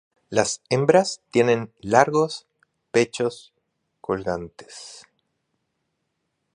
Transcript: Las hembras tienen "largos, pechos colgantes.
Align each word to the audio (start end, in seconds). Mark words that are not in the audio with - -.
Las 0.31 0.63
hembras 0.69 1.21
tienen 1.29 1.71
"largos, 1.79 2.47
pechos 2.89 3.53
colgantes. 4.01 5.03